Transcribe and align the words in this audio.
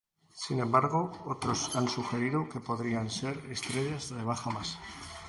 Sin 0.33 0.57
embargo, 0.59 1.11
otros 1.27 1.75
han 1.75 1.87
sugerido 1.87 2.49
que 2.49 2.59
podrían 2.59 3.11
ser 3.11 3.37
estrellas 3.51 4.09
de 4.09 4.23
baja 4.23 4.49
masa. 4.49 4.79